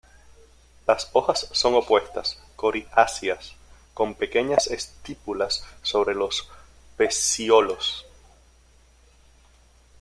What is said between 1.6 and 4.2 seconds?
opuestas, coriáceas, con